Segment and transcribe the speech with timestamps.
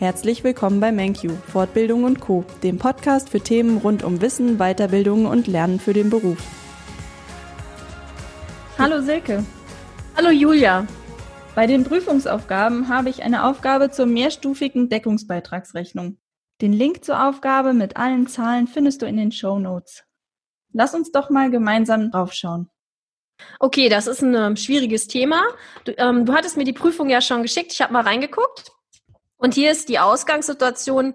[0.00, 5.26] Herzlich willkommen bei MenQ, Fortbildung und Co., dem Podcast für Themen rund um Wissen, Weiterbildung
[5.26, 6.38] und Lernen für den Beruf.
[8.78, 9.44] Hallo Silke.
[10.16, 10.86] Hallo Julia.
[11.54, 16.16] Bei den Prüfungsaufgaben habe ich eine Aufgabe zur mehrstufigen Deckungsbeitragsrechnung.
[16.62, 20.04] Den Link zur Aufgabe mit allen Zahlen findest du in den Show Notes.
[20.72, 22.70] Lass uns doch mal gemeinsam draufschauen.
[23.58, 25.42] Okay, das ist ein ähm, schwieriges Thema.
[25.84, 27.74] Du, ähm, du hattest mir die Prüfung ja schon geschickt.
[27.74, 28.72] Ich habe mal reingeguckt.
[29.40, 31.14] Und hier ist die Ausgangssituation.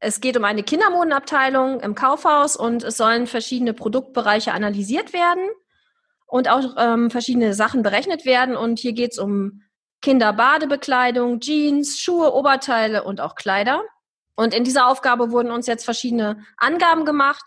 [0.00, 5.44] Es geht um eine Kindermodenabteilung im Kaufhaus und es sollen verschiedene Produktbereiche analysiert werden
[6.26, 8.56] und auch ähm, verschiedene Sachen berechnet werden.
[8.56, 9.62] Und hier geht es um
[10.02, 13.82] Kinderbadebekleidung, Jeans, Schuhe, Oberteile und auch Kleider.
[14.34, 17.44] Und in dieser Aufgabe wurden uns jetzt verschiedene Angaben gemacht.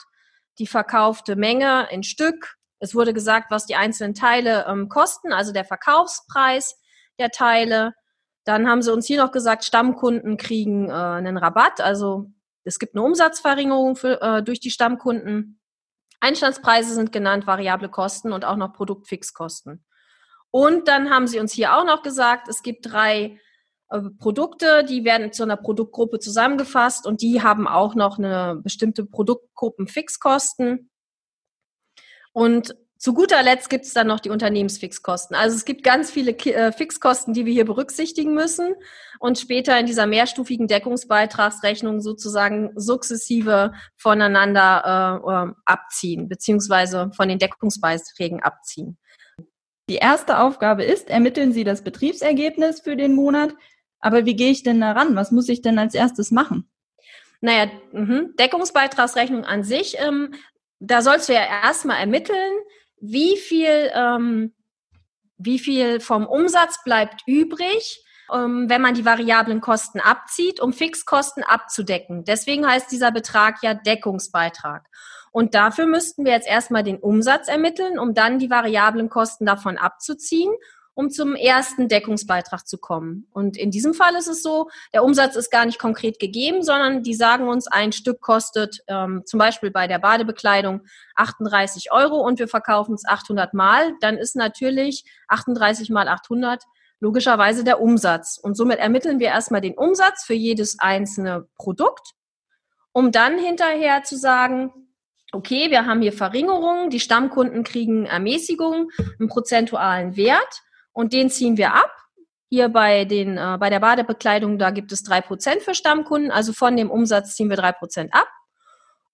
[0.59, 2.55] Die verkaufte Menge in Stück.
[2.79, 6.77] Es wurde gesagt, was die einzelnen Teile ähm, kosten, also der Verkaufspreis
[7.19, 7.93] der Teile,
[8.43, 11.81] dann haben sie uns hier noch gesagt, Stammkunden kriegen äh, einen Rabatt.
[11.81, 12.31] Also
[12.63, 15.59] es gibt eine Umsatzverringerung für, äh, durch die Stammkunden.
[16.19, 19.83] Einstandspreise sind genannt, variable Kosten und auch noch Produktfixkosten.
[20.51, 23.39] Und dann haben sie uns hier auch noch gesagt, es gibt drei
[23.89, 29.05] äh, Produkte, die werden zu einer Produktgruppe zusammengefasst und die haben auch noch eine bestimmte
[29.05, 30.89] Produktgruppenfixkosten.
[32.33, 35.35] Und zu guter Letzt gibt es dann noch die Unternehmensfixkosten.
[35.35, 38.75] Also es gibt ganz viele äh, Fixkosten, die wir hier berücksichtigen müssen
[39.19, 47.39] und später in dieser mehrstufigen Deckungsbeitragsrechnung sozusagen sukzessive voneinander äh, äh, abziehen, beziehungsweise von den
[47.39, 48.97] Deckungsbeiträgen abziehen.
[49.89, 53.53] Die erste Aufgabe ist, ermitteln Sie das Betriebsergebnis für den Monat.
[53.99, 55.17] Aber wie gehe ich denn daran?
[55.17, 56.71] Was muss ich denn als erstes machen?
[57.41, 60.35] Naja, mh, Deckungsbeitragsrechnung an sich, ähm,
[60.79, 62.53] da sollst du ja erstmal ermitteln,
[63.05, 64.53] wie viel, ähm,
[65.37, 68.01] wie viel vom Umsatz bleibt übrig,
[68.33, 72.23] ähm, wenn man die variablen Kosten abzieht, um Fixkosten abzudecken.
[72.23, 74.87] Deswegen heißt dieser Betrag ja Deckungsbeitrag.
[75.33, 79.77] Und dafür müssten wir jetzt erstmal den Umsatz ermitteln, um dann die variablen Kosten davon
[79.77, 80.53] abzuziehen
[80.95, 83.27] um zum ersten Deckungsbeitrag zu kommen.
[83.31, 87.03] Und in diesem Fall ist es so, der Umsatz ist gar nicht konkret gegeben, sondern
[87.03, 90.81] die sagen uns, ein Stück kostet ähm, zum Beispiel bei der Badebekleidung
[91.15, 93.93] 38 Euro und wir verkaufen es 800 Mal.
[94.01, 96.63] Dann ist natürlich 38 mal 800
[96.99, 98.39] logischerweise der Umsatz.
[98.41, 102.13] Und somit ermitteln wir erstmal den Umsatz für jedes einzelne Produkt,
[102.93, 104.71] um dann hinterher zu sagen,
[105.33, 108.89] okay, wir haben hier Verringerungen, die Stammkunden kriegen Ermäßigung,
[109.19, 110.61] einen prozentualen Wert
[110.93, 111.91] und den ziehen wir ab.
[112.49, 116.53] Hier bei, den, äh, bei der Badebekleidung, da gibt es drei Prozent für Stammkunden, also
[116.53, 118.27] von dem Umsatz ziehen wir drei Prozent ab.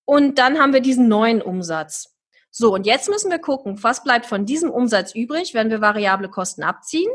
[0.05, 2.15] Und dann haben wir diesen neuen Umsatz.
[2.51, 6.29] So, und jetzt müssen wir gucken, was bleibt von diesem Umsatz übrig, wenn wir variable
[6.29, 7.11] Kosten abziehen.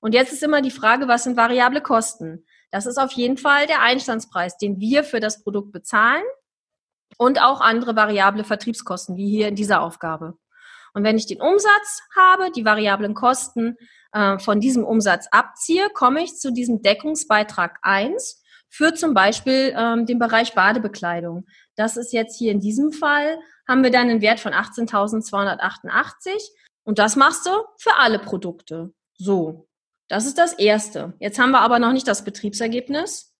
[0.00, 2.44] Und jetzt ist immer die Frage, was sind variable Kosten?
[2.70, 6.24] Das ist auf jeden Fall der Einstandspreis, den wir für das Produkt bezahlen
[7.16, 10.36] und auch andere variable Vertriebskosten, wie hier in dieser Aufgabe.
[10.98, 13.76] Und wenn ich den Umsatz habe, die variablen Kosten
[14.12, 20.06] äh, von diesem Umsatz abziehe, komme ich zu diesem Deckungsbeitrag 1 für zum Beispiel ähm,
[20.06, 21.46] den Bereich Badebekleidung.
[21.76, 23.38] Das ist jetzt hier in diesem Fall,
[23.68, 26.30] haben wir dann einen Wert von 18.288
[26.82, 28.92] und das machst du für alle Produkte.
[29.16, 29.68] So,
[30.08, 31.12] das ist das Erste.
[31.20, 33.32] Jetzt haben wir aber noch nicht das Betriebsergebnis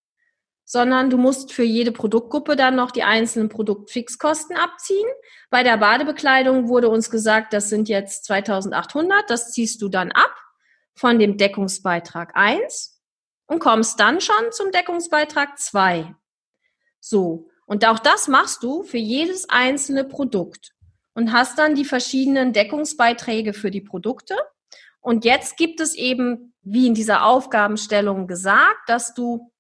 [0.71, 5.09] sondern du musst für jede Produktgruppe dann noch die einzelnen Produktfixkosten abziehen.
[5.49, 10.37] Bei der Badebekleidung wurde uns gesagt, das sind jetzt 2800, das ziehst du dann ab
[10.95, 13.01] von dem Deckungsbeitrag 1
[13.47, 16.15] und kommst dann schon zum Deckungsbeitrag 2.
[17.01, 20.73] So, und auch das machst du für jedes einzelne Produkt
[21.15, 24.37] und hast dann die verschiedenen Deckungsbeiträge für die Produkte.
[25.01, 29.51] Und jetzt gibt es eben, wie in dieser Aufgabenstellung gesagt, dass du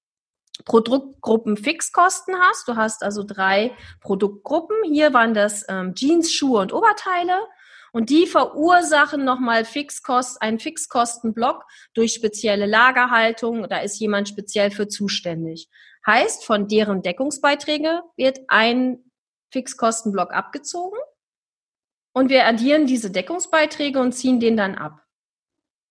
[0.64, 2.68] Produktgruppen Fixkosten hast.
[2.68, 4.76] Du hast also drei Produktgruppen.
[4.84, 7.38] Hier waren das ähm, Jeans, Schuhe und Oberteile.
[7.92, 11.64] Und die verursachen nochmal Fixkost, einen Fixkostenblock
[11.94, 13.66] durch spezielle Lagerhaltung.
[13.68, 15.68] Da ist jemand speziell für zuständig.
[16.06, 18.98] Heißt, von deren Deckungsbeiträge wird ein
[19.52, 20.98] Fixkostenblock abgezogen.
[22.12, 25.07] Und wir addieren diese Deckungsbeiträge und ziehen den dann ab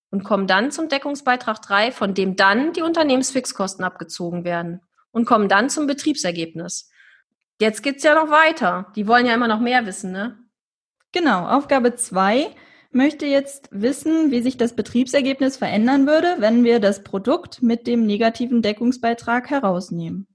[0.10, 4.82] und kommen dann zum Deckungsbeitrag 3, von dem dann die Unternehmensfixkosten abgezogen werden
[5.12, 6.90] und kommen dann zum Betriebsergebnis.
[7.60, 8.92] Jetzt geht's ja noch weiter.
[8.96, 10.38] Die wollen ja immer noch mehr wissen, ne?
[11.12, 12.48] Genau, Aufgabe 2
[12.92, 18.06] möchte jetzt wissen, wie sich das Betriebsergebnis verändern würde, wenn wir das Produkt mit dem
[18.06, 20.28] negativen Deckungsbeitrag herausnehmen.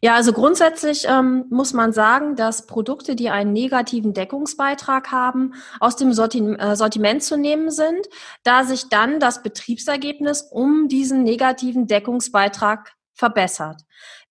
[0.00, 5.96] Ja, also grundsätzlich ähm, muss man sagen, dass Produkte, die einen negativen Deckungsbeitrag haben, aus
[5.96, 8.08] dem äh, Sortiment zu nehmen sind,
[8.42, 13.82] da sich dann das Betriebsergebnis um diesen negativen Deckungsbeitrag verbessert.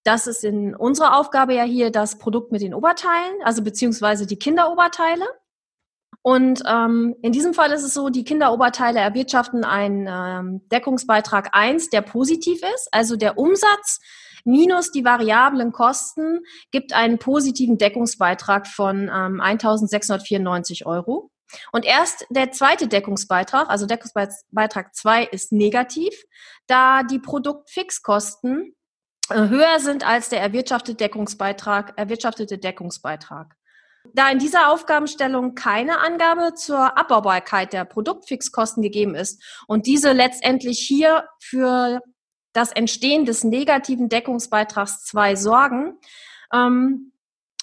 [0.04, 4.38] Das ist in unserer Aufgabe ja hier das Produkt mit den Oberteilen, also beziehungsweise die
[4.38, 5.26] Kinderoberteile.
[6.22, 11.90] Und ähm, in diesem Fall ist es so, die Kinderoberteile erwirtschaften einen ähm, Deckungsbeitrag 1,
[11.90, 14.00] der positiv ist, also der Umsatz
[14.44, 16.42] minus die variablen Kosten
[16.72, 21.30] gibt einen positiven Deckungsbeitrag von ähm, 1.694 Euro.
[21.72, 26.14] Und erst der zweite Deckungsbeitrag, also Deckungsbeitrag 2 ist negativ,
[26.68, 28.74] da die Produktfixkosten
[29.30, 33.56] äh, höher sind als der erwirtschaftete Deckungsbeitrag, erwirtschaftete Deckungsbeitrag.
[34.14, 40.80] Da in dieser Aufgabenstellung keine Angabe zur Abbaubarkeit der Produktfixkosten gegeben ist und diese letztendlich
[40.80, 42.02] hier für
[42.54, 45.98] das Entstehen des negativen Deckungsbeitrags 2 sorgen,
[46.54, 47.12] ähm,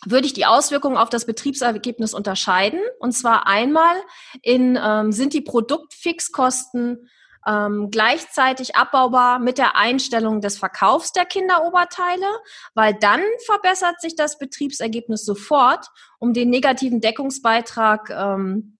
[0.04, 2.80] würde ich die Auswirkungen auf das Betriebsergebnis unterscheiden.
[2.98, 3.96] Und zwar einmal
[4.42, 7.08] in, ähm, sind die Produktfixkosten
[7.46, 12.26] ähm, gleichzeitig abbaubar mit der Einstellung des Verkaufs der Kinderoberteile,
[12.74, 15.86] weil dann verbessert sich das Betriebsergebnis sofort
[16.18, 18.78] um den negativen Deckungsbeitrag ähm,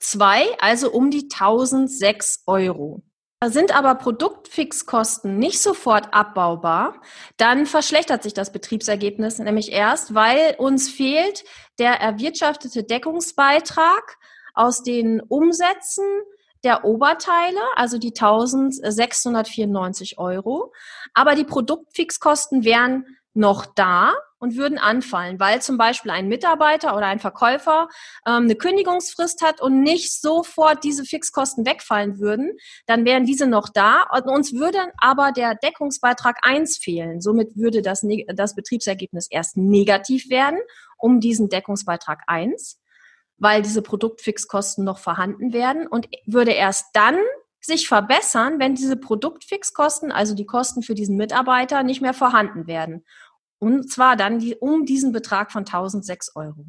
[0.00, 3.02] 2, also um die 1006 Euro.
[3.44, 7.02] Sind aber Produktfixkosten nicht sofort abbaubar,
[7.36, 11.42] dann verschlechtert sich das Betriebsergebnis nämlich erst, weil uns fehlt
[11.78, 14.18] der erwirtschaftete Deckungsbeitrag
[14.54, 16.04] aus den Umsätzen
[16.62, 20.72] der Oberteile, also die 1694 Euro.
[21.12, 24.12] Aber die Produktfixkosten wären noch da
[24.42, 27.88] und würden anfallen, weil zum Beispiel ein Mitarbeiter oder ein Verkäufer
[28.26, 32.56] ähm, eine Kündigungsfrist hat und nicht sofort diese Fixkosten wegfallen würden,
[32.86, 37.20] dann wären diese noch da und uns würde aber der Deckungsbeitrag 1 fehlen.
[37.20, 38.04] Somit würde das,
[38.34, 40.58] das Betriebsergebnis erst negativ werden
[40.98, 42.80] um diesen Deckungsbeitrag 1,
[43.36, 47.16] weil diese Produktfixkosten noch vorhanden werden und würde erst dann
[47.60, 53.04] sich verbessern, wenn diese Produktfixkosten, also die Kosten für diesen Mitarbeiter, nicht mehr vorhanden werden.
[53.62, 56.66] Und zwar dann die, um diesen Betrag von 1006 Euro.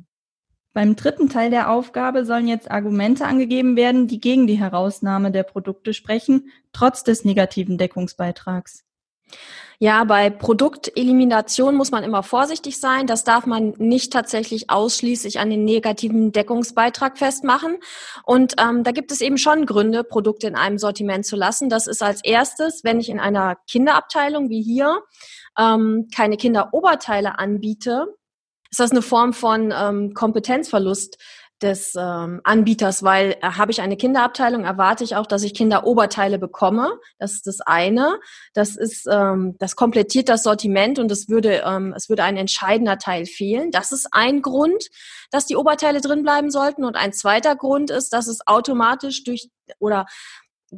[0.74, 5.42] Beim dritten Teil der Aufgabe sollen jetzt Argumente angegeben werden, die gegen die Herausnahme der
[5.42, 8.86] Produkte sprechen, trotz des negativen Deckungsbeitrags.
[9.80, 13.06] Ja, bei Produktelimination muss man immer vorsichtig sein.
[13.06, 17.78] Das darf man nicht tatsächlich ausschließlich an den negativen Deckungsbeitrag festmachen.
[18.24, 21.70] Und ähm, da gibt es eben schon Gründe, Produkte in einem Sortiment zu lassen.
[21.70, 25.02] Das ist als erstes, wenn ich in einer Kinderabteilung wie hier
[25.60, 28.08] ähm, keine Kinderoberteile anbiete,
[28.72, 31.18] ist das eine Form von ähm, Kompetenzverlust
[31.62, 36.40] des ähm, Anbieters, weil äh, habe ich eine Kinderabteilung, erwarte ich auch, dass ich Kinderoberteile
[36.40, 37.00] bekomme.
[37.20, 38.20] Das ist das eine.
[38.54, 42.98] Das ist, ähm, das komplettiert das Sortiment und es würde, ähm, es würde ein entscheidender
[42.98, 43.72] Teil fehlen.
[43.72, 44.90] Das ist ein Grund,
[45.32, 46.84] dass die Oberteile drin bleiben sollten.
[46.84, 50.06] Und ein zweiter Grund ist, dass es automatisch durch oder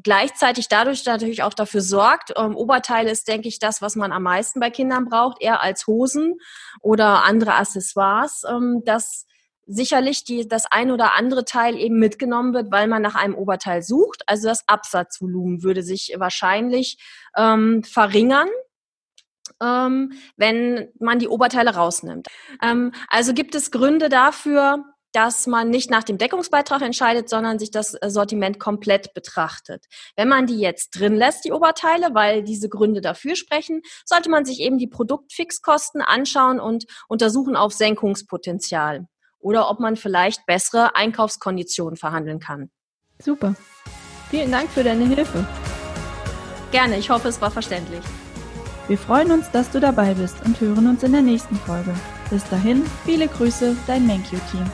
[0.03, 4.23] gleichzeitig dadurch natürlich auch dafür sorgt, ähm, Oberteile ist, denke ich, das, was man am
[4.23, 6.35] meisten bei Kindern braucht, eher als Hosen
[6.81, 9.25] oder andere Accessoires, ähm, dass
[9.65, 13.81] sicherlich die, das ein oder andere Teil eben mitgenommen wird, weil man nach einem Oberteil
[13.81, 14.23] sucht.
[14.27, 16.97] Also das Absatzvolumen würde sich wahrscheinlich
[17.35, 18.47] ähm, verringern.
[19.61, 22.27] Ähm, wenn man die Oberteile rausnimmt.
[22.61, 24.83] Ähm, also gibt es Gründe dafür,
[25.15, 29.85] dass man nicht nach dem Deckungsbeitrag entscheidet, sondern sich das Sortiment komplett betrachtet.
[30.17, 34.43] Wenn man die jetzt drin lässt, die Oberteile, weil diese Gründe dafür sprechen, sollte man
[34.43, 39.07] sich eben die Produktfixkosten anschauen und untersuchen auf Senkungspotenzial
[39.45, 42.71] oder ob man vielleicht bessere Einkaufskonditionen verhandeln kann.
[43.21, 43.53] Super.
[44.31, 45.45] Vielen Dank für deine Hilfe.
[46.71, 48.03] Gerne, ich hoffe, es war verständlich.
[48.87, 51.93] Wir freuen uns, dass du dabei bist und hören uns in der nächsten Folge.
[52.31, 54.65] Bis dahin, viele Grüße, dein MenQ-Team.